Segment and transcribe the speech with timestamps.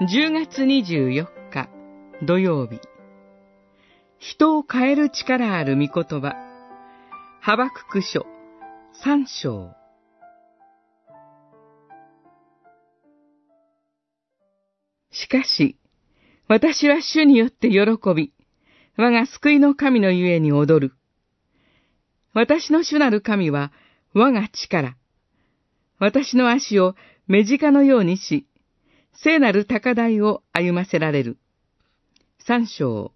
[0.00, 1.68] 10月24日
[2.22, 2.80] 土曜日
[4.20, 6.36] 人を変える力ある御言葉
[7.40, 8.24] ハバクク書
[9.02, 9.72] 三章
[15.10, 15.76] しかし、
[16.46, 17.80] 私は主によって喜
[18.14, 18.32] び、
[18.96, 20.94] 我が救いの神のゆえに踊る。
[22.34, 23.72] 私の主なる神は
[24.14, 24.96] 我が力。
[25.98, 26.94] 私の足を
[27.26, 28.46] 目近のようにし、
[29.20, 31.38] 聖なる高台を歩ませられる。
[32.46, 33.10] 三章、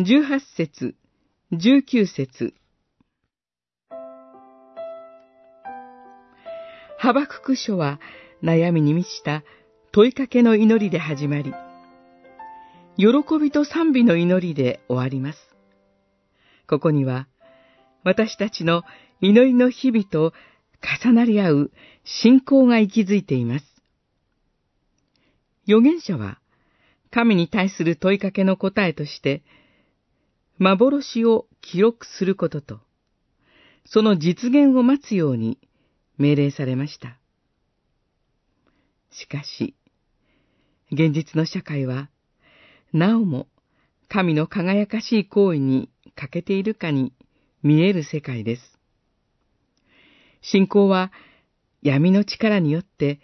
[0.00, 0.96] 十八節、
[1.52, 2.52] 十九節。
[6.98, 8.00] ハバクク書は
[8.42, 9.44] 悩みに満ちた
[9.92, 11.54] 問いかけの祈りで始まり、
[12.96, 15.38] 喜びと賛美の祈りで終わります。
[16.66, 17.28] ここには、
[18.02, 18.82] 私たちの
[19.20, 20.32] 祈りの日々と
[21.04, 21.70] 重なり合う
[22.02, 23.79] 信仰が息づいています。
[25.70, 26.40] 預言者は、
[27.12, 29.42] 神に対する問いかけの答えとして、
[30.58, 32.80] 幻を記録することと、
[33.84, 35.58] その実現を待つように
[36.18, 37.18] 命令されました。
[39.12, 39.76] しかし、
[40.90, 42.10] 現実の社会は、
[42.92, 43.46] なおも
[44.08, 47.12] 神の輝かしい行為に欠けているかに
[47.62, 48.62] 見える世界です。
[50.42, 51.12] 信仰は
[51.80, 53.20] 闇の力によって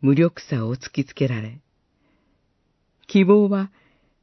[0.00, 1.60] 無力さを突きつけられ、
[3.12, 3.70] 希望は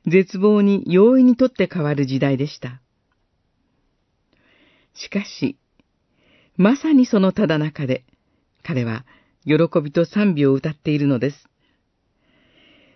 [0.07, 2.81] 絶望に容易にとって変わる時代でした。
[4.95, 5.59] しかし、
[6.57, 8.03] まさにそのただ中で、
[8.63, 9.05] 彼は
[9.45, 11.47] 喜びと賛美を歌っているのです。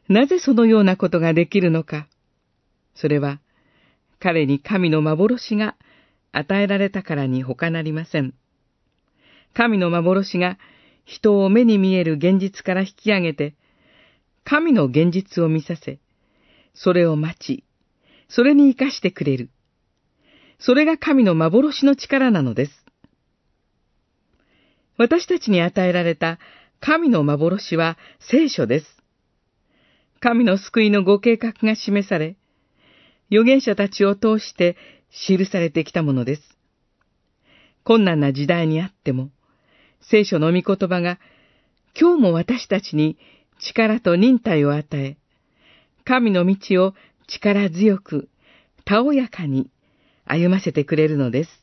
[0.09, 2.08] なぜそのようなことができるのか。
[2.95, 3.39] それは、
[4.19, 5.75] 彼に神の幻が
[6.31, 8.33] 与えられたからに他なりません。
[9.53, 10.58] 神の幻が
[11.05, 13.53] 人を目に見える現実から引き上げて、
[14.43, 15.99] 神の現実を見させ、
[16.73, 17.64] それを待ち、
[18.27, 19.49] それに生かしてくれる。
[20.59, 22.86] それが神の幻の力なのです。
[24.98, 26.39] 私たちに与えられた
[26.80, 28.86] 神の幻は聖書です。
[30.20, 32.36] 神の救いのご計画が示され、
[33.30, 34.77] 預言者たちを通して
[35.27, 36.42] 記されてきたものです。
[37.83, 39.30] 困難な時代にあっても、
[40.02, 41.20] 聖書の御言葉が
[41.99, 43.17] 今日も私たちに
[43.63, 45.17] 力と忍耐を与え、
[46.03, 46.93] 神の道を
[47.27, 48.29] 力強く、
[48.85, 49.69] たおやかに
[50.25, 51.62] 歩ませてくれるのです。